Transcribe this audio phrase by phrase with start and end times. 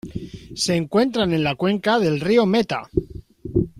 [0.55, 2.89] Se encuentran en la cuenca del río Meta.